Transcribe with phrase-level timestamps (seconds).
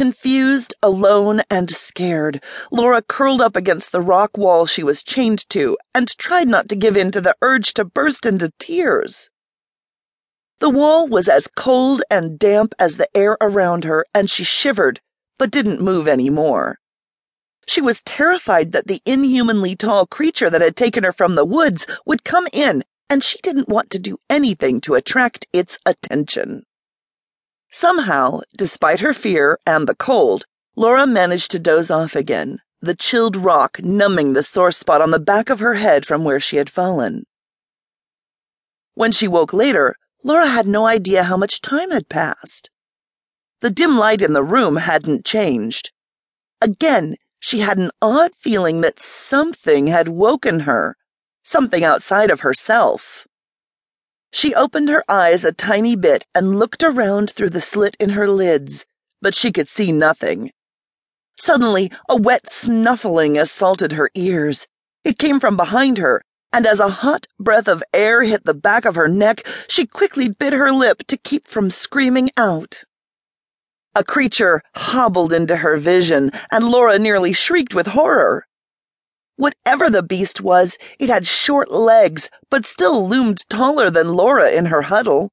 [0.00, 5.76] Confused, alone, and scared, Laura curled up against the rock wall she was chained to
[5.94, 9.28] and tried not to give in to the urge to burst into tears.
[10.58, 15.02] The wall was as cold and damp as the air around her, and she shivered,
[15.38, 16.78] but didn't move any more.
[17.66, 21.86] She was terrified that the inhumanly tall creature that had taken her from the woods
[22.06, 26.64] would come in, and she didn't want to do anything to attract its attention.
[27.70, 30.44] Somehow, despite her fear and the cold,
[30.76, 35.18] Laura managed to doze off again, the chilled rock numbing the sore spot on the
[35.18, 37.24] back of her head from where she had fallen.
[38.94, 42.70] When she woke later, Laura had no idea how much time had passed.
[43.60, 45.90] The dim light in the room hadn't changed.
[46.60, 50.96] Again, she had an odd feeling that something had woken her,
[51.42, 53.26] something outside of herself.
[54.32, 58.28] She opened her eyes a tiny bit and looked around through the slit in her
[58.28, 58.86] lids,
[59.20, 60.52] but she could see nothing.
[61.38, 64.68] Suddenly, a wet snuffling assaulted her ears.
[65.04, 68.84] It came from behind her, and as a hot breath of air hit the back
[68.84, 72.84] of her neck, she quickly bit her lip to keep from screaming out.
[73.94, 78.46] A creature hobbled into her vision, and Laura nearly shrieked with horror.
[79.40, 84.66] Whatever the beast was, it had short legs, but still loomed taller than Laura in
[84.66, 85.32] her huddle.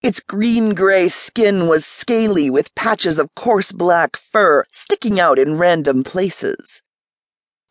[0.00, 5.58] Its green gray skin was scaly with patches of coarse black fur sticking out in
[5.58, 6.82] random places.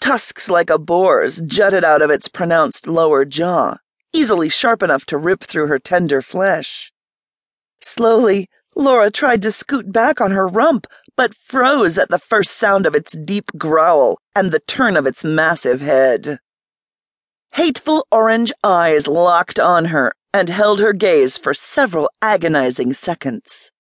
[0.02, 3.78] Tusks like a boar's jutted out of its pronounced lower jaw,
[4.12, 6.92] easily sharp enough to rip through her tender flesh.
[7.80, 10.86] Slowly, Laura tried to scoot back on her rump,
[11.18, 15.24] but froze at the first sound of its deep growl and the turn of its
[15.24, 16.40] massive head.
[17.52, 23.72] Hateful orange eyes locked on her and held her gaze for several agonizing seconds.